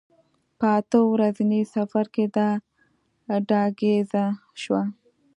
[0.59, 2.49] په اته ورځني سفر کې دا
[3.49, 4.25] ډاګیزه
[4.61, 4.83] شوه.